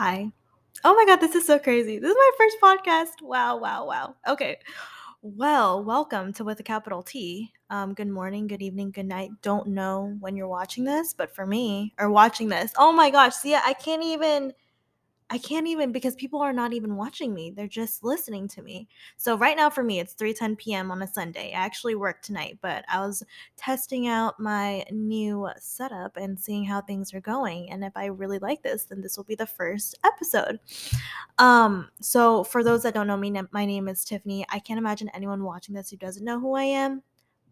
[0.00, 0.32] Hi.
[0.82, 1.98] Oh my god, this is so crazy.
[1.98, 3.20] This is my first podcast.
[3.20, 4.14] Wow, wow, wow.
[4.26, 4.56] Okay.
[5.20, 7.52] Well, welcome to With a Capital T.
[7.68, 9.28] Um, good morning, good evening, good night.
[9.42, 13.34] Don't know when you're watching this, but for me, or watching this, oh my gosh,
[13.34, 14.54] see, I can't even
[15.32, 17.50] I can't even because people are not even watching me.
[17.50, 18.88] They're just listening to me.
[19.16, 20.90] So right now for me it's 3:10 p.m.
[20.90, 21.52] on a Sunday.
[21.52, 23.22] I actually work tonight, but I was
[23.56, 28.40] testing out my new setup and seeing how things are going and if I really
[28.40, 30.58] like this, then this will be the first episode.
[31.38, 34.44] Um so for those that don't know me, my name is Tiffany.
[34.50, 37.02] I can't imagine anyone watching this who doesn't know who I am.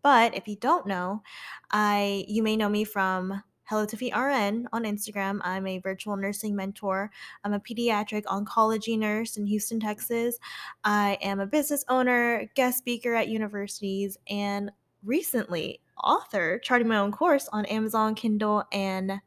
[0.02, 1.22] But if you don't know,
[1.70, 5.40] I you may know me from Hello Tiffy RN on Instagram.
[5.42, 7.10] I'm a virtual nursing mentor.
[7.44, 10.38] I'm a pediatric oncology nurse in Houston, Texas.
[10.84, 14.72] I am a business owner, guest speaker at universities, and
[15.04, 19.20] recently author, charting my own course on Amazon, Kindle, and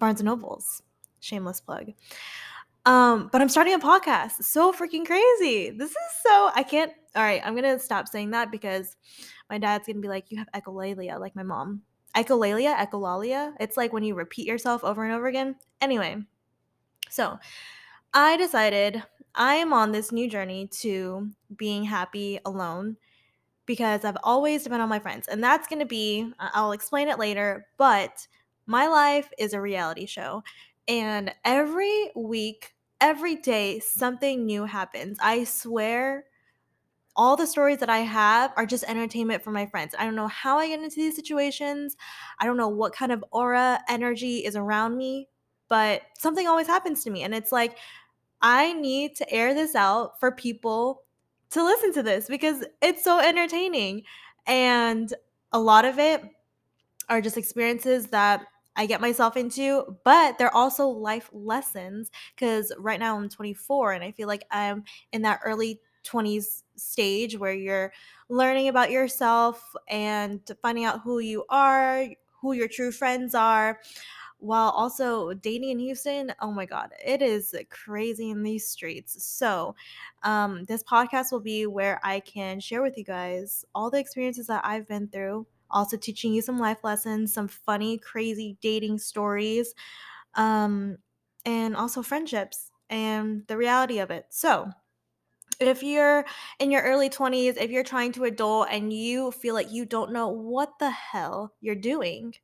[0.00, 0.82] Barnes and Nobles.
[1.20, 1.92] Shameless plug.
[2.86, 4.42] Um, but I'm starting a podcast.
[4.42, 5.70] So freaking crazy.
[5.70, 8.96] This is so I can't all right, I'm gonna stop saying that because
[9.48, 11.82] my dad's gonna be like, You have echolalia, like my mom
[12.16, 13.52] echolalia, echolalia.
[13.60, 15.56] It's like when you repeat yourself over and over again.
[15.80, 16.16] Anyway,
[17.10, 17.38] so
[18.12, 19.02] I decided
[19.34, 22.96] I am on this new journey to being happy alone
[23.66, 25.26] because I've always depended on my friends.
[25.26, 28.26] And that's going to be, I'll explain it later, but
[28.66, 30.42] my life is a reality show.
[30.86, 35.18] And every week, every day, something new happens.
[35.20, 36.26] I swear
[37.16, 39.94] all the stories that I have are just entertainment for my friends.
[39.98, 41.96] I don't know how I get into these situations.
[42.38, 45.28] I don't know what kind of aura energy is around me,
[45.68, 47.22] but something always happens to me.
[47.22, 47.78] And it's like,
[48.42, 51.02] I need to air this out for people
[51.50, 54.02] to listen to this because it's so entertaining.
[54.46, 55.12] And
[55.52, 56.22] a lot of it
[57.08, 62.98] are just experiences that I get myself into, but they're also life lessons because right
[62.98, 67.92] now I'm 24 and I feel like I'm in that early 20s stage where you're
[68.28, 72.06] learning about yourself and finding out who you are,
[72.40, 73.80] who your true friends are,
[74.38, 76.32] while also dating in Houston.
[76.40, 79.24] Oh my God, it is crazy in these streets.
[79.24, 79.74] So,
[80.22, 84.46] um, this podcast will be where I can share with you guys all the experiences
[84.48, 89.74] that I've been through, also teaching you some life lessons, some funny, crazy dating stories,
[90.34, 90.98] um,
[91.46, 94.26] and also friendships and the reality of it.
[94.30, 94.70] So,
[95.60, 96.24] if you're
[96.58, 100.12] in your early 20s, if you're trying to adult and you feel like you don't
[100.12, 102.34] know what the hell you're doing,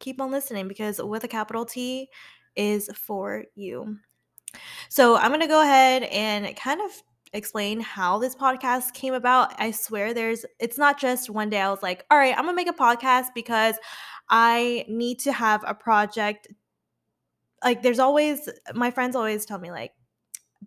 [0.00, 2.08] keep on listening because with a capital T
[2.56, 3.98] is for you.
[4.88, 6.90] So, I'm going to go ahead and kind of
[7.32, 9.54] explain how this podcast came about.
[9.58, 12.56] I swear there's it's not just one day I was like, "All right, I'm going
[12.56, 13.76] to make a podcast because
[14.30, 16.48] I need to have a project."
[17.62, 19.92] Like there's always my friends always tell me like,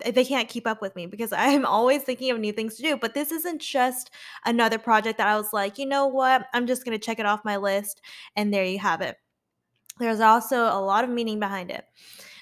[0.06, 2.98] they can't keep up with me because I'm always thinking of new things to do.
[2.98, 4.12] But this isn't just
[4.46, 6.48] another project that I was like, you know what?
[6.54, 8.02] I'm just going to check it off my list.
[8.36, 9.18] And there you have it.
[10.00, 11.86] There's also a lot of meaning behind it.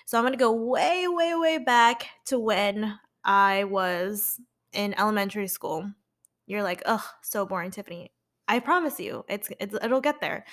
[0.05, 4.39] So I'm going to go way, way, way back to when I was
[4.73, 5.89] in elementary school.
[6.47, 8.11] You're like, ugh, so boring, Tiffany.
[8.47, 10.45] I promise you, it's, it's it'll get there.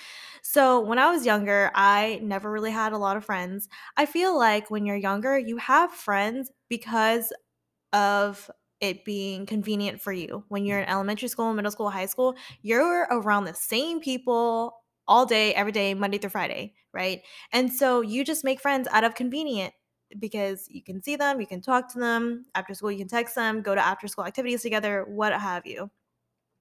[0.42, 3.69] So, when I was younger, I never really had a lot of friends.
[3.97, 7.32] I feel like when you're younger, you have friends because
[7.92, 10.44] of it being convenient for you.
[10.48, 14.74] When you're in elementary school, middle school, high school, you're around the same people
[15.06, 17.22] all day, every day, Monday through Friday, right?
[17.53, 19.72] And so you just make friends out of convenient
[20.19, 22.47] because you can see them, you can talk to them.
[22.54, 25.91] After school, you can text them, go to after school activities together, what have you.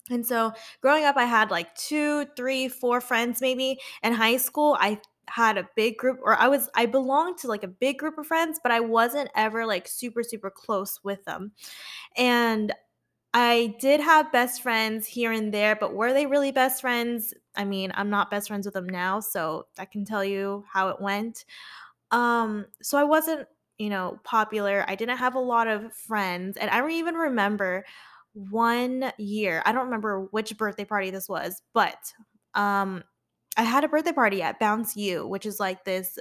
[0.10, 0.52] And so
[0.82, 3.80] growing up, I had like two, three, four friends maybe.
[4.04, 7.64] In high school, I had a big group, or I was, I belonged to like
[7.64, 11.52] a big group of friends, but I wasn't ever like super, super close with them.
[12.18, 12.74] And
[13.34, 17.34] I did have best friends here and there, but were they really best friends?
[17.56, 20.90] I mean, I'm not best friends with them now, so I can tell you how
[20.90, 21.46] it went.
[22.12, 23.48] Um, so I wasn't,
[23.78, 24.86] you know, popular.
[24.88, 27.86] I didn't have a lot of friends, and I don't even remember
[28.34, 29.62] one year.
[29.66, 31.98] I don't remember which birthday party this was, but
[32.56, 33.04] um
[33.58, 36.18] I had a birthday party at Bounce U, which is like this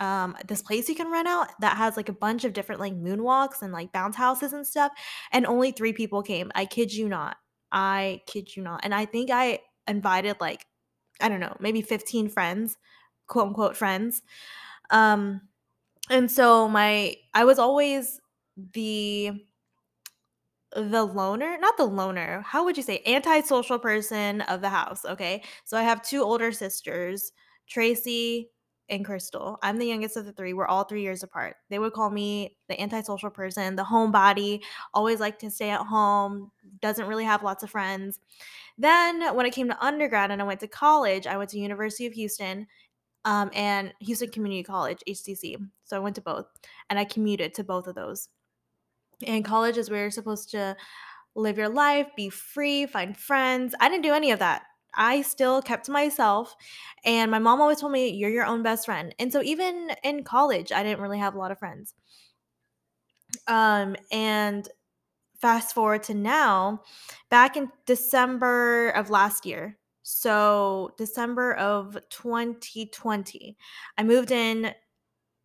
[0.00, 2.94] um this place you can rent out that has like a bunch of different like
[2.94, 4.92] moonwalks and like bounce houses and stuff
[5.32, 6.52] and only 3 people came.
[6.54, 7.36] I kid you not.
[7.72, 8.80] I kid you not.
[8.84, 10.66] And I think I invited like
[11.20, 12.76] I don't know, maybe 15 friends,
[13.26, 14.22] quote unquote friends.
[14.90, 15.42] Um
[16.10, 18.20] and so my I was always
[18.74, 19.32] the
[20.74, 25.42] the loner, not the loner, how would you say antisocial person of the house, okay?
[25.64, 27.32] So I have two older sisters,
[27.68, 28.50] Tracy
[28.90, 29.58] and Crystal.
[29.62, 30.52] I'm the youngest of the three.
[30.52, 31.56] We're all three years apart.
[31.68, 34.62] They would call me the antisocial person, the homebody,
[34.94, 36.50] always like to stay at home,
[36.80, 38.18] doesn't really have lots of friends.
[38.78, 42.06] Then when it came to undergrad and I went to college, I went to University
[42.06, 42.66] of Houston
[43.24, 45.56] um, and Houston Community College, HCC.
[45.84, 46.46] So I went to both
[46.88, 48.28] and I commuted to both of those.
[49.26, 50.76] And college is where you're supposed to
[51.34, 53.74] live your life, be free, find friends.
[53.80, 54.62] I didn't do any of that.
[54.94, 56.54] I still kept to myself.
[57.04, 59.14] And my mom always told me, you're your own best friend.
[59.18, 61.94] And so even in college, I didn't really have a lot of friends.
[63.46, 64.68] Um, and
[65.40, 66.82] fast forward to now,
[67.30, 73.56] back in December of last year, so December of 2020,
[73.98, 74.72] I moved in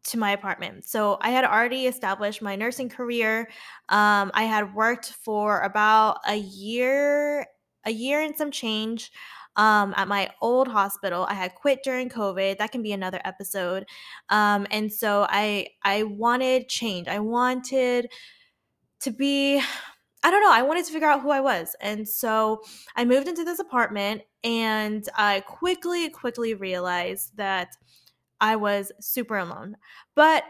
[0.06, 0.86] to my apartment.
[0.86, 3.50] So I had already established my nursing career.
[3.90, 7.48] Um, I had worked for about a year,
[7.86, 9.12] a year and some change.
[9.56, 12.58] Um, at my old hospital, I had quit during COVID.
[12.58, 13.86] That can be another episode.
[14.30, 17.08] Um, and so I I wanted change.
[17.08, 18.12] I wanted
[19.02, 19.62] to be
[20.26, 20.54] I don't know.
[20.54, 21.76] I wanted to figure out who I was.
[21.82, 22.62] And so
[22.96, 27.76] I moved into this apartment and I quickly, quickly realized that
[28.44, 29.78] I was super alone.
[30.16, 30.44] But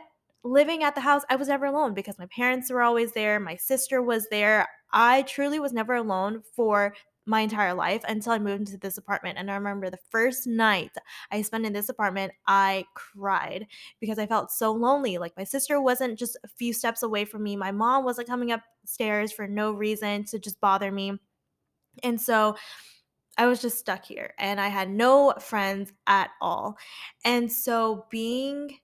[0.43, 3.39] living at the house, I was never alone because my parents were always there.
[3.39, 4.67] My sister was there.
[4.91, 6.95] I truly was never alone for
[7.27, 9.37] my entire life until I moved into this apartment.
[9.37, 10.89] And I remember the first night
[11.31, 13.67] I spent in this apartment, I cried
[14.01, 15.19] because I felt so lonely.
[15.19, 18.51] Like my sister wasn't just a few steps away from me, my mom wasn't coming
[18.51, 21.13] upstairs for no reason to just bother me.
[22.03, 22.55] And so
[23.37, 26.77] I was just stuck here and I had no friends at all.
[27.25, 28.77] And so being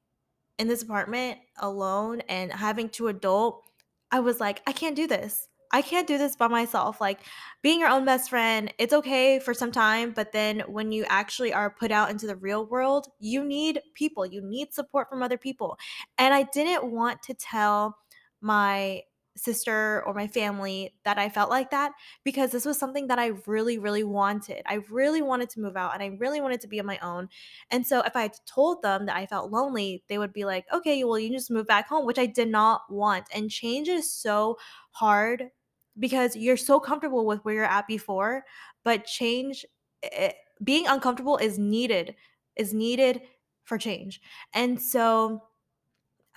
[0.58, 3.64] in this apartment alone and having to adult,
[4.12, 5.48] I was like, I can't do this.
[5.72, 7.00] I can't do this by myself.
[7.00, 7.20] Like
[7.62, 11.54] being your own best friend, it's okay for some time, but then when you actually
[11.54, 14.26] are put out into the real world, you need people.
[14.26, 15.78] You need support from other people.
[16.18, 17.98] And I didn't want to tell
[18.42, 19.04] my
[19.38, 21.94] sister or my family that I felt like that
[22.24, 24.64] because this was something that I really, really wanted.
[24.66, 27.30] I really wanted to move out and I really wanted to be on my own.
[27.72, 30.66] And so if I had told them that I felt lonely, they would be like,
[30.74, 33.28] okay, well, you just move back home, which I did not want.
[33.34, 34.58] And change is so
[34.92, 35.52] hard
[35.98, 38.46] because you're so comfortable with where you're at before,
[38.84, 39.66] but change,
[40.04, 40.32] it, eh,
[40.64, 42.16] being uncomfortable is needed,
[42.56, 43.22] is needed
[43.64, 44.22] for change.
[44.54, 45.49] And so,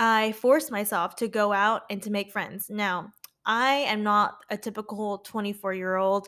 [0.02, 2.68] I forced myself to go out and to make friends.
[2.68, 3.12] Now,
[3.46, 6.26] I am not a typical 24 year old.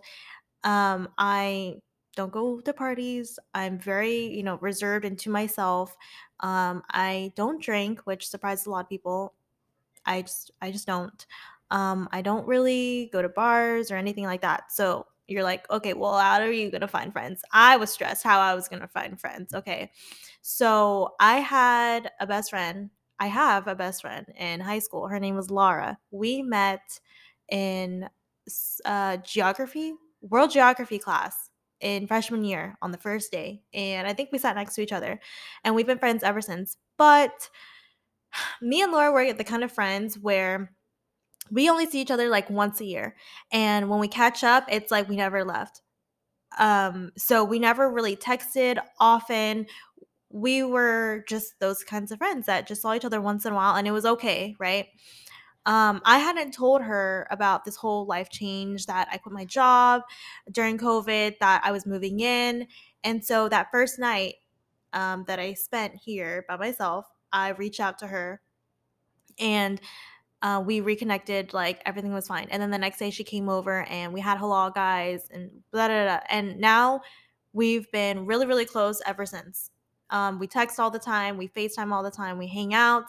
[0.63, 1.79] Um, I
[2.15, 3.37] don't go to parties.
[3.53, 5.97] I'm very, you know, reserved and to myself.
[6.39, 9.35] Um, I don't drink, which surprises a lot of people.
[10.07, 11.27] I just, I just don't.
[11.73, 14.71] Um, I don't really go to bars or anything like that.
[14.71, 17.43] So you're like, okay, well, how are you gonna find friends?
[17.51, 19.53] I was stressed how I was gonna find friends.
[19.53, 19.91] Okay,
[20.43, 25.09] so I had a best friend I have a best friend in high school.
[25.09, 25.99] Her name was Laura.
[26.11, 27.01] We met
[27.49, 28.09] in
[28.85, 31.51] uh, geography, world geography class
[31.81, 33.63] in freshman year on the first day.
[33.73, 35.21] And I think we sat next to each other.
[35.63, 36.77] And we've been friends ever since.
[36.97, 37.51] But
[38.63, 40.73] me and Laura were the kind of friends where
[41.51, 43.17] we only see each other like once a year.
[43.53, 45.83] And when we catch up, it's like we never left.
[46.59, 49.67] Um, so we never really texted often
[50.35, 53.55] we were just those kinds of friends that just saw each other once in a
[53.55, 54.87] while and it was okay, right?
[55.65, 60.03] Um, I hadn't told her about this whole life change that I quit my job
[60.51, 62.67] during COVID, that I was moving in.
[63.05, 64.35] And so that first night
[64.93, 68.41] um, that I spent here by myself, I reached out to her
[69.39, 69.81] and
[70.43, 72.49] uh, we reconnected, like everything was fine.
[72.51, 75.87] And then the next day she came over and we had halal guys and blah,
[75.87, 76.21] blah, blah.
[76.29, 77.03] And now
[77.53, 79.71] we've been really, really close ever since.
[80.15, 83.07] Um, we text all the time, we FaceTime all the time, we hang out.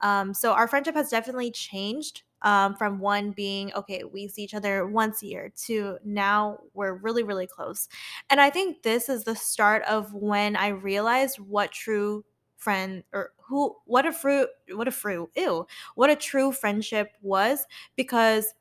[0.00, 4.54] Um, so our friendship has definitely changed um, from one being, okay, we see each
[4.54, 7.88] other once a year to now we're really, really close.
[8.30, 12.24] And I think this is the start of when I realized what true
[12.56, 17.66] friend or who, what a fruit, what a fruit, ew, what a true friendship was
[17.96, 18.54] because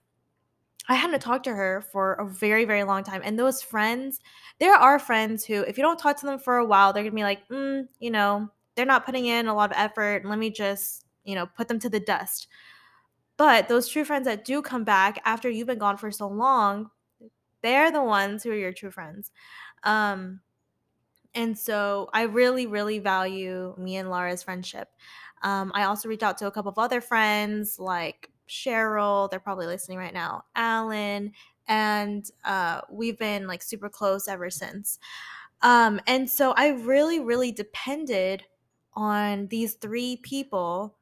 [0.88, 3.22] I hadn't talked to her for a very, very long time.
[3.24, 4.20] And those friends,
[4.60, 7.16] there are friends who, if you don't talk to them for a while, they're gonna
[7.16, 10.26] be like, mm, you know, they're not putting in a lot of effort.
[10.26, 12.48] Let me just, you know, put them to the dust.
[13.38, 16.92] But those true friends that do come back after you've been gone for so long,
[17.62, 19.32] they're the ones who are your true friends.
[19.84, 20.40] Um,
[21.34, 24.88] and so I really, really value me and Laura's friendship.
[25.44, 29.68] Um, I also reached out to a couple of other friends like Cheryl, they're probably
[29.68, 31.32] listening right now, Alan,
[31.68, 35.00] and uh, we've been like super close ever since.
[35.62, 38.44] Um, and so I really, really depended
[38.94, 40.96] on these three people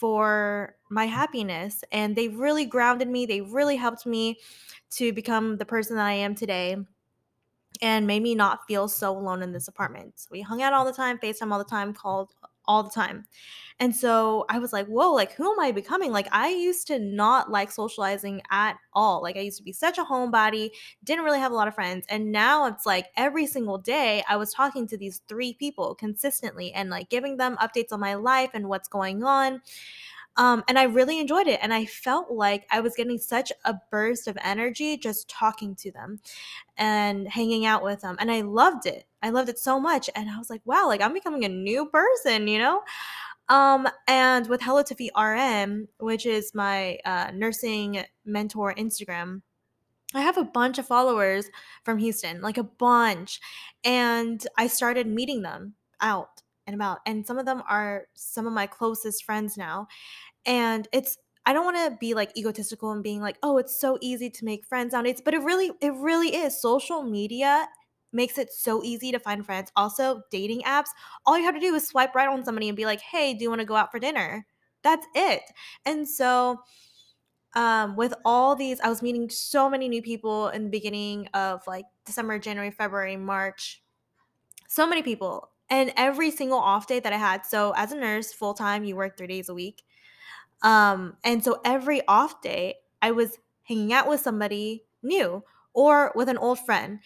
[0.00, 4.38] for my happiness and they really grounded me they really helped me
[4.88, 6.74] to become the person that i am today
[7.82, 10.86] and made me not feel so alone in this apartment so we hung out all
[10.86, 12.30] the time facetime all the time called
[12.70, 13.24] all the time
[13.80, 16.12] and so I was like, whoa, like who am I becoming?
[16.12, 19.22] Like I used to not like socializing at all.
[19.22, 20.70] Like I used to be such a homebody,
[21.02, 22.04] didn't really have a lot of friends.
[22.10, 26.74] And now it's like every single day I was talking to these three people consistently
[26.74, 29.62] and like giving them updates on my life and what's going on.
[30.36, 31.60] Um, and I really enjoyed it.
[31.62, 35.90] And I felt like I was getting such a burst of energy just talking to
[35.90, 36.20] them
[36.76, 38.16] and hanging out with them.
[38.18, 39.04] And I loved it.
[39.22, 40.08] I loved it so much.
[40.14, 42.82] And I was like, wow, like I'm becoming a new person, you know?
[43.48, 49.42] Um, and with Hello Tiffy RN, which is my uh, nursing mentor Instagram,
[50.14, 51.50] I have a bunch of followers
[51.84, 53.40] from Houston, like a bunch.
[53.84, 56.98] And I started meeting them out and about.
[57.06, 59.88] And some of them are some of my closest friends now.
[60.46, 63.98] And it's I don't want to be like egotistical and being like, oh, it's so
[64.00, 66.60] easy to make friends nowadays, but it really, it really is.
[66.60, 67.66] Social media
[68.12, 69.72] makes it so easy to find friends.
[69.74, 70.88] Also, dating apps,
[71.24, 73.42] all you have to do is swipe right on somebody and be like, hey, do
[73.42, 74.46] you want to go out for dinner?
[74.82, 75.42] That's it.
[75.86, 76.60] And so,
[77.54, 81.62] um, with all these, I was meeting so many new people in the beginning of
[81.66, 83.82] like December, January, February, March.
[84.68, 85.50] So many people.
[85.70, 87.46] And every single off day that I had.
[87.46, 89.84] So, as a nurse, full time, you work three days a week.
[90.62, 96.28] Um, and so every off day, I was hanging out with somebody new or with
[96.28, 97.00] an old friend.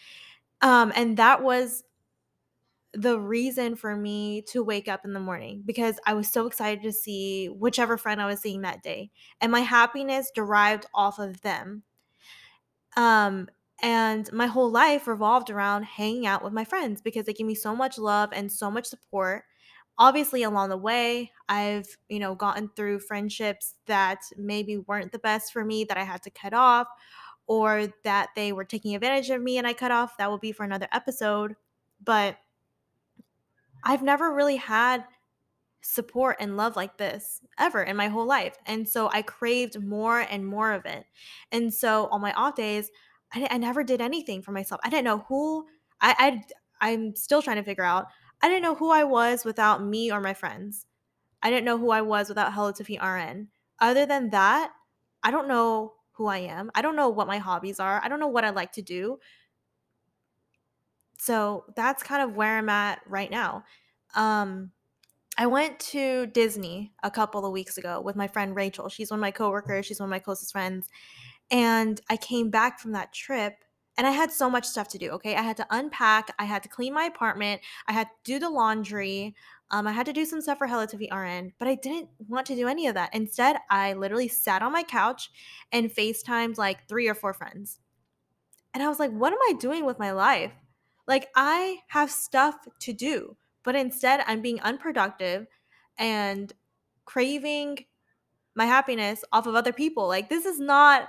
[0.60, 1.84] Um, and that was
[2.94, 6.82] the reason for me to wake up in the morning because I was so excited
[6.84, 9.10] to see whichever friend I was seeing that day.
[9.40, 11.82] And my happiness derived off of them.
[12.96, 13.48] Um,
[13.82, 17.54] and my whole life revolved around hanging out with my friends because they gave me
[17.54, 19.44] so much love and so much support.
[19.98, 25.52] Obviously, along the way, I've, you know, gotten through friendships that maybe weren't the best
[25.52, 26.88] for me that I had to cut off
[27.46, 30.16] or that they were taking advantage of me and I cut off.
[30.16, 31.54] That will be for another episode.
[32.02, 32.38] But
[33.84, 35.04] I've never really had
[35.82, 38.56] support and love like this ever in my whole life.
[38.66, 41.04] And so I craved more and more of it.
[41.52, 42.90] And so on my off days,
[43.34, 44.80] I, I never did anything for myself.
[44.84, 45.66] I didn't know who
[46.00, 46.42] I,
[46.80, 48.06] I I'm still trying to figure out.
[48.42, 50.86] I didn't know who I was without me or my friends.
[51.42, 53.48] I didn't know who I was without Hello Tiffy RN.
[53.80, 54.72] Other than that,
[55.22, 56.70] I don't know who I am.
[56.74, 58.00] I don't know what my hobbies are.
[58.02, 59.18] I don't know what I like to do.
[61.18, 63.64] So that's kind of where I'm at right now.
[64.14, 64.70] Um,
[65.36, 68.88] I went to Disney a couple of weeks ago with my friend Rachel.
[68.88, 70.88] She's one of my coworkers, she's one of my closest friends.
[71.50, 73.64] And I came back from that trip
[73.96, 75.10] and I had so much stuff to do.
[75.10, 75.36] Okay.
[75.36, 78.50] I had to unpack, I had to clean my apartment, I had to do the
[78.50, 79.34] laundry,
[79.70, 82.46] um, I had to do some stuff for Hello Tiffy RN, but I didn't want
[82.46, 83.14] to do any of that.
[83.14, 85.30] Instead, I literally sat on my couch
[85.72, 87.80] and FaceTimed like three or four friends.
[88.72, 90.52] And I was like, what am I doing with my life?
[91.06, 95.46] Like, I have stuff to do, but instead, I'm being unproductive
[95.98, 96.52] and
[97.04, 97.84] craving
[98.54, 100.08] my happiness off of other people.
[100.08, 101.08] Like, this is not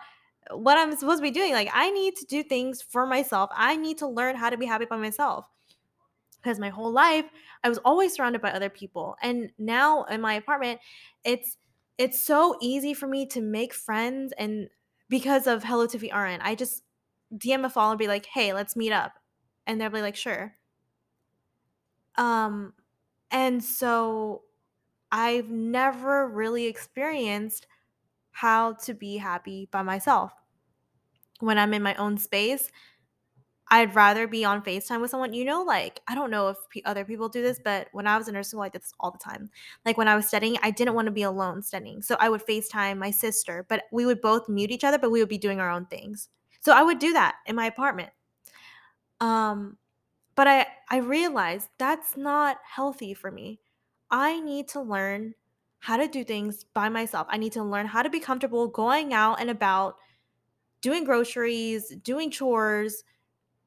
[0.51, 1.53] what I'm supposed to be doing.
[1.53, 3.49] Like, I need to do things for myself.
[3.53, 5.47] I need to learn how to be happy by myself
[6.41, 7.25] because my whole life
[7.63, 9.15] I was always surrounded by other people.
[9.21, 10.79] And now in my apartment,
[11.23, 11.57] it's
[11.97, 14.69] it's so easy for me to make friends and
[15.09, 16.83] because of Hello Tiffy RN, I just
[17.33, 19.13] DM a follower and be like, hey, let's meet up.
[19.65, 20.55] And they'll be like, sure.
[22.17, 22.73] Um,
[23.31, 24.43] and so
[25.11, 27.67] I've never really experienced
[28.35, 30.33] how to be happy by myself.
[31.39, 32.69] When I'm in my own space,
[33.69, 35.31] I'd rather be on FaceTime with someone.
[35.31, 38.17] You know, like, I don't know if p- other people do this, but when I
[38.17, 39.49] was in nursing school, I did this all the time.
[39.85, 42.01] Like, when I was studying, I didn't want to be alone studying.
[42.01, 45.21] So I would FaceTime my sister, but we would both mute each other, but we
[45.21, 46.27] would be doing our own things.
[46.59, 48.09] So I would do that in my apartment.
[49.21, 49.77] Um,
[50.35, 53.61] but I, I realized that's not healthy for me.
[54.11, 55.35] I need to learn
[55.79, 57.27] how to do things by myself.
[57.29, 59.97] I need to learn how to be comfortable going out and about,
[60.81, 63.03] doing groceries, doing chores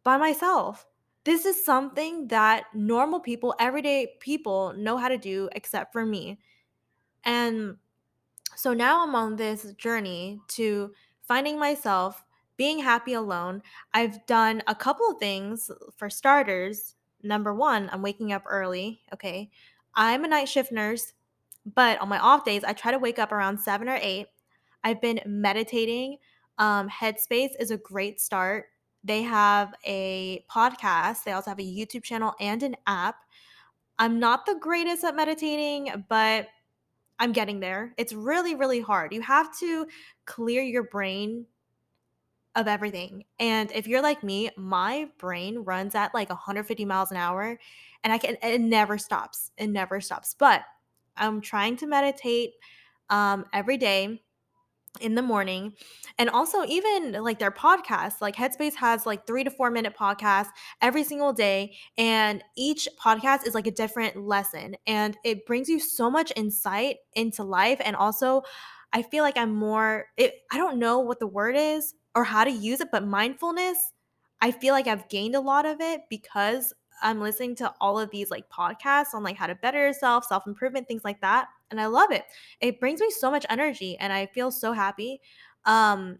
[0.04, 0.86] by myself.
[1.24, 6.38] This is something that normal people, everyday people know how to do except for me.
[7.24, 7.76] And
[8.56, 12.24] so now I'm on this journey to finding myself,
[12.56, 13.62] being happy alone.
[13.92, 16.94] I've done a couple of things for starters.
[17.22, 19.02] Number one, I'm waking up early.
[19.12, 19.50] Okay.
[19.94, 21.12] I'm a night shift nurse,
[21.74, 24.26] but on my off days, I try to wake up around seven or eight.
[24.84, 26.18] I've been meditating.
[26.58, 28.66] Um, Headspace is a great start.
[29.04, 33.16] They have a podcast, they also have a YouTube channel and an app.
[33.98, 36.48] I'm not the greatest at meditating, but
[37.18, 37.94] I'm getting there.
[37.96, 39.12] It's really, really hard.
[39.12, 39.86] You have to
[40.24, 41.46] clear your brain
[42.54, 43.24] of everything.
[43.38, 47.58] And if you're like me, my brain runs at like 150 miles an hour
[48.04, 49.52] and I can it never stops.
[49.56, 50.34] It never stops.
[50.38, 50.62] But
[51.18, 52.52] I'm trying to meditate
[53.10, 54.20] um every day
[55.00, 55.74] in the morning
[56.18, 60.48] and also even like their podcasts like headspace has like three to four minute podcasts
[60.80, 65.78] every single day and each podcast is like a different lesson and it brings you
[65.78, 68.42] so much insight into life and also
[68.92, 72.42] i feel like i'm more it, i don't know what the word is or how
[72.44, 73.92] to use it but mindfulness
[74.40, 78.10] i feel like i've gained a lot of it because i'm listening to all of
[78.10, 81.86] these like podcasts on like how to better yourself self-improvement things like that and i
[81.86, 82.24] love it
[82.60, 85.20] it brings me so much energy and I feel so happy.
[85.64, 86.18] Um,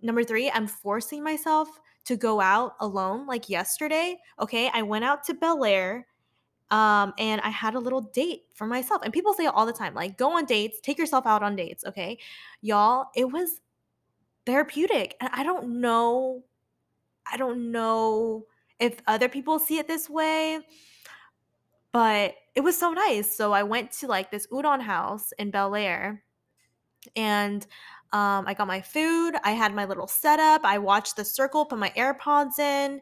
[0.00, 1.68] number three, I'm forcing myself
[2.06, 3.26] to go out alone.
[3.26, 6.04] Like yesterday, okay, I went out to Bellaire
[6.70, 9.02] um, and I had a little date for myself.
[9.04, 11.84] And people say all the time like, go on dates, take yourself out on dates,
[11.84, 12.18] okay?
[12.62, 13.60] Y'all, it was
[14.46, 15.16] therapeutic.
[15.20, 16.44] And I don't know,
[17.30, 18.46] I don't know
[18.80, 20.60] if other people see it this way
[21.92, 23.34] but it was so nice.
[23.34, 26.22] So I went to like this udon house in Bellaire
[27.16, 27.66] and
[28.12, 29.34] um, I got my food.
[29.44, 30.62] I had my little setup.
[30.64, 33.00] I watched the circle, put my AirPods in,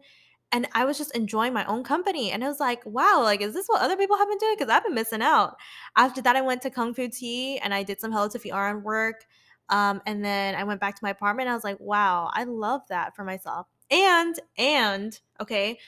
[0.53, 2.31] and I was just enjoying my own company.
[2.31, 4.55] And I was like, wow, like, is this what other people have been doing?
[4.59, 5.57] Because I've been missing out.
[5.97, 8.83] After that, I went to Kung Fu Tea and I did some Hello Tiffy RN
[8.83, 9.25] work.
[9.71, 11.49] Um, and then I went back to my apartment.
[11.49, 13.67] I was like, wow, I love that for myself.
[13.91, 15.79] And, and, okay,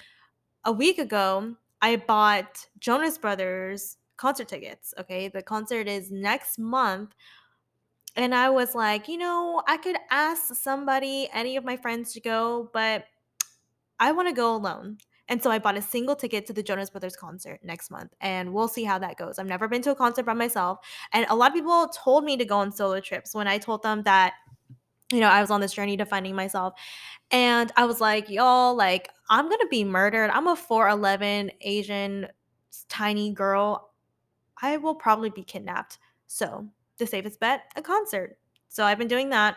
[0.65, 4.93] a week ago, I bought Jonas Brothers concert tickets.
[4.99, 5.29] Okay.
[5.29, 7.15] The concert is next month.
[8.17, 12.21] And I was like, you know, I could ask somebody, any of my friends to
[12.21, 13.05] go, but
[13.99, 14.99] I want to go alone.
[15.29, 18.53] And so I bought a single ticket to the Jonas Brothers concert next month, and
[18.53, 19.39] we'll see how that goes.
[19.39, 20.81] I've never been to a concert by myself.
[21.13, 23.85] And a lot of people told me to go on solo trips when I told
[23.85, 24.35] them that,
[25.13, 26.75] you know, I was on this journey to finding myself.
[27.31, 30.31] And I was like, y'all, like, I'm gonna be murdered.
[30.31, 32.29] I'm a 4'11 Asian
[32.89, 33.93] tiny girl.
[34.61, 35.99] I will probably be kidnapped.
[36.27, 36.67] So
[36.99, 38.39] the safest bet, a concert.
[38.69, 39.57] So I've been doing that.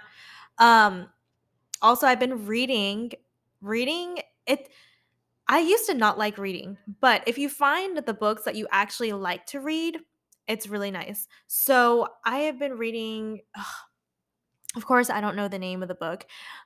[0.59, 1.09] Um
[1.81, 3.11] also I've been reading
[3.61, 4.69] reading it
[5.47, 9.11] I used to not like reading, but if you find the books that you actually
[9.11, 9.99] like to read,
[10.47, 11.27] it's really nice.
[11.47, 13.65] So I have been reading ugh,
[14.75, 16.25] of course I don't know the name of the book.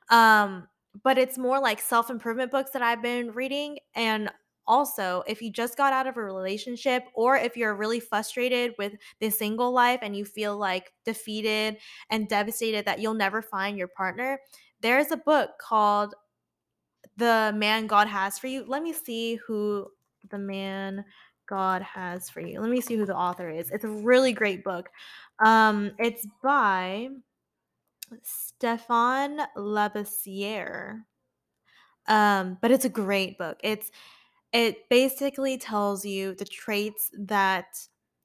[0.09, 0.67] Um
[1.03, 4.31] but it's more like self-improvement books that I've been reading and
[4.67, 8.93] also if you just got out of a relationship or if you're really frustrated with
[9.19, 11.77] the single life and you feel like defeated
[12.09, 14.39] and devastated that you'll never find your partner,
[14.81, 16.13] there's a book called
[17.15, 18.65] The Man God Has for You.
[18.67, 19.87] Let me see who
[20.29, 21.05] the man
[21.47, 22.59] God has for you.
[22.59, 23.71] Let me see who the author is.
[23.71, 24.89] It's a really great book.
[25.39, 27.07] Um, it's by
[28.23, 31.03] Stephan Labossiere.
[32.07, 33.59] Um, but it's a great book.
[33.63, 33.91] It's
[34.53, 37.65] it basically tells you the traits that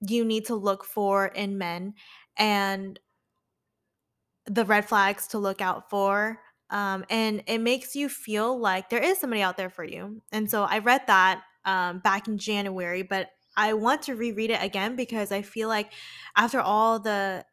[0.01, 1.95] you need to look for in men
[2.37, 2.99] and
[4.47, 6.41] the red flags to look out for.
[6.71, 10.23] Um, and it makes you feel like there is somebody out there for you.
[10.33, 14.63] And so I read that um, back in January, but I want to reread it
[14.63, 15.93] again because I feel like
[16.37, 17.45] after all the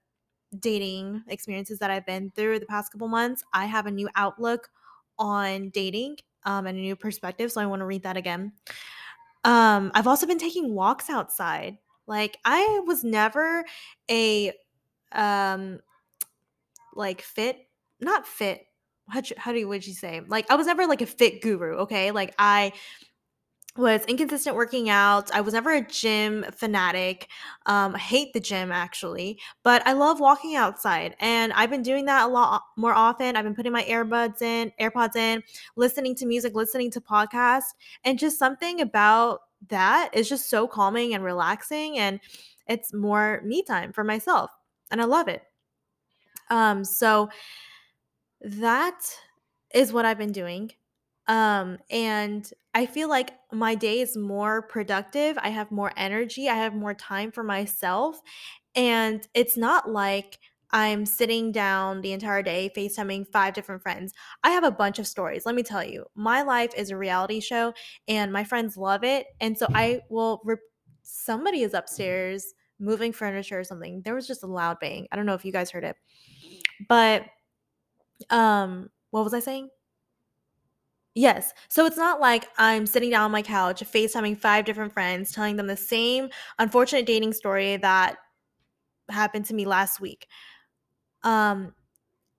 [0.58, 4.70] dating experiences that I've been through the past couple months, I have a new outlook
[5.18, 7.52] on dating um, and a new perspective.
[7.52, 8.54] So I want to read that again.
[9.44, 11.78] Um, I've also been taking walks outside.
[12.08, 13.64] Like I was never
[14.10, 14.52] a
[15.12, 15.80] um
[16.96, 17.58] like fit,
[18.00, 18.66] not fit.
[19.10, 20.22] How, how do you would you say?
[20.28, 21.78] Like I was never like a fit guru.
[21.78, 22.74] Okay, like I
[23.78, 25.32] was inconsistent working out.
[25.32, 27.28] I was never a gym fanatic.
[27.66, 32.06] Um, I hate the gym actually, but I love walking outside, and I've been doing
[32.06, 33.36] that a lot more often.
[33.36, 35.44] I've been putting my earbuds in, AirPods in,
[35.76, 41.14] listening to music, listening to podcasts, and just something about that is just so calming
[41.14, 42.20] and relaxing, and
[42.68, 44.52] it's more me time for myself,
[44.92, 45.44] and I love it.
[46.50, 47.30] Um, so
[48.42, 49.00] that
[49.74, 50.72] is what I've been doing.
[51.30, 55.38] Um, and I feel like my day is more productive.
[55.42, 56.50] I have more energy.
[56.50, 58.20] I have more time for myself.
[58.76, 60.40] And it's not like
[60.72, 64.14] I'm sitting down the entire day FaceTiming five different friends.
[64.44, 65.46] I have a bunch of stories.
[65.46, 67.74] Let me tell you, my life is a reality show
[68.08, 69.28] and my friends love it.
[69.42, 70.58] And so I will, re-
[71.04, 74.04] somebody is upstairs moving furniture or something.
[74.04, 75.08] There was just a loud bang.
[75.12, 75.96] I don't know if you guys heard it.
[76.90, 77.26] But
[78.30, 79.70] um what was I saying?
[81.16, 81.54] Yes.
[81.68, 85.56] So it's not like I'm sitting down on my couch, FaceTiming 5 different friends, telling
[85.56, 88.18] them the same unfortunate dating story that
[89.10, 90.28] happened to me last week.
[91.24, 91.74] Um,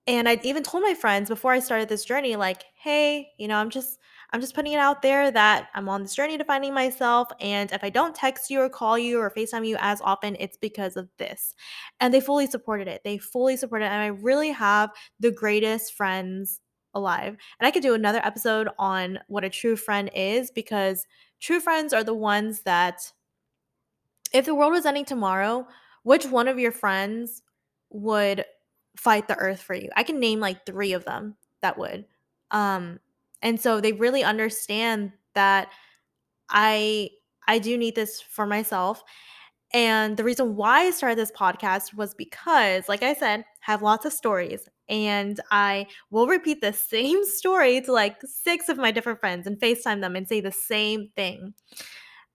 [0.07, 3.57] and I even told my friends before I started this journey, like, hey, you know,
[3.57, 3.99] I'm just
[4.33, 7.29] I'm just putting it out there that I'm on this journey to finding myself.
[7.41, 10.57] And if I don't text you or call you or FaceTime you as often, it's
[10.57, 11.55] because of this.
[11.99, 13.01] And they fully supported it.
[13.05, 13.89] They fully supported it.
[13.89, 16.59] And I really have the greatest friends
[16.93, 17.37] alive.
[17.59, 21.05] And I could do another episode on what a true friend is because
[21.39, 23.11] true friends are the ones that
[24.33, 25.67] if the world was ending tomorrow,
[26.03, 27.41] which one of your friends
[27.89, 28.45] would
[28.95, 29.89] fight the earth for you?
[29.95, 32.05] I can name like 3 of them that would.
[32.51, 32.99] Um,
[33.41, 35.69] and so they really understand that
[36.49, 37.11] I
[37.47, 39.03] I do need this for myself.
[39.73, 43.81] And the reason why I started this podcast was because, like I said, I have
[43.81, 48.91] lots of stories and I will repeat the same story to like 6 of my
[48.91, 51.53] different friends and FaceTime them and say the same thing.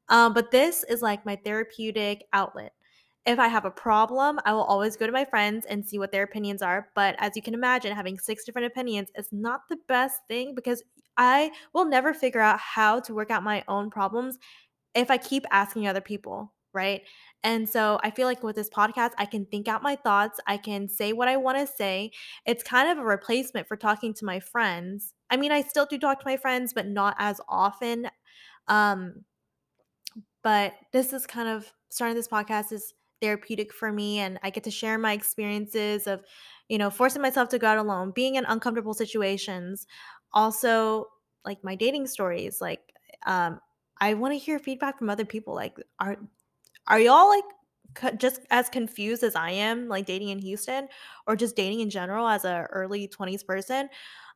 [0.09, 2.72] Um, but this is like my therapeutic outlet.
[3.27, 6.12] If I have a problem, I will always go to my friends and see what
[6.12, 6.90] their opinions are.
[6.94, 10.83] But as you can imagine, having six different opinions is not the best thing because
[11.16, 14.38] I will never figure out how to work out my own problems
[14.94, 17.03] if I keep asking other people, right?
[17.43, 20.39] And so I feel like with this podcast, I can think out my thoughts.
[20.47, 22.12] I can say what I want to say.
[22.45, 25.15] It's kind of a replacement for talking to my friends.
[25.31, 28.09] I mean, I still do talk to my friends, but not as often.
[28.69, 29.25] Um,
[30.43, 34.65] but this is kind of starting this podcast is therapeutic for me and I get
[34.65, 36.23] to share my experiences of,
[36.69, 39.87] you know, forcing myself to go out alone, being in uncomfortable situations.
[40.33, 41.07] Also,
[41.45, 42.81] like my dating stories, like
[43.27, 43.61] um
[44.01, 46.17] I want to hear feedback from other people like are
[46.88, 47.44] are y'all like
[47.94, 50.88] co- just as confused as I am like dating in Houston
[51.27, 53.88] or just dating in general as a early 20s person?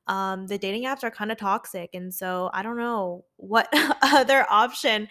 [0.07, 3.69] Um the dating apps are kind of toxic and so I don't know what
[4.03, 5.09] other option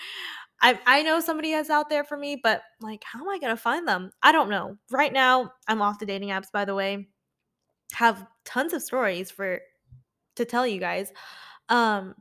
[0.61, 3.57] I I know somebody is out there for me, but like, how am I gonna
[3.57, 4.11] find them?
[4.21, 4.77] I don't know.
[4.91, 7.07] Right now, I'm off the dating apps, by the way.
[7.93, 9.61] Have tons of stories for
[10.35, 11.11] to tell you guys.
[11.69, 12.15] Um,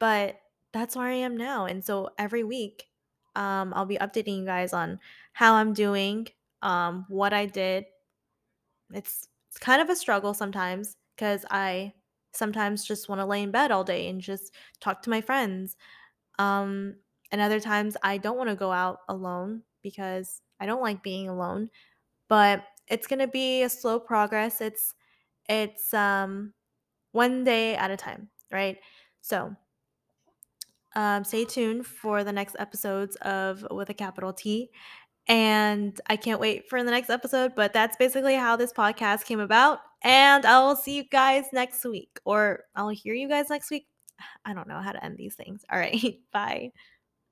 [0.00, 0.36] but
[0.72, 1.66] that's where I am now.
[1.66, 2.84] And so every week,
[3.36, 5.00] um, I'll be updating you guys on
[5.32, 6.28] how I'm doing,
[6.62, 7.86] um, what I did.
[8.92, 11.92] It's it's kind of a struggle sometimes because I
[12.32, 15.76] sometimes just want to lay in bed all day and just talk to my friends
[16.38, 16.96] um,
[17.32, 21.28] and other times I don't want to go out alone because I don't like being
[21.28, 21.70] alone.
[22.28, 24.60] But it's gonna be a slow progress.
[24.60, 24.94] It's
[25.48, 26.54] it's um
[27.12, 28.78] one day at a time, right?
[29.22, 29.56] So
[30.94, 34.70] um, stay tuned for the next episodes of with a capital T.
[35.26, 39.40] And I can't wait for the next episode, but that's basically how this podcast came
[39.40, 39.80] about.
[40.02, 43.86] And I will see you guys next week, or I'll hear you guys next week.
[44.44, 45.64] I don't know how to end these things.
[45.72, 46.72] All right, bye.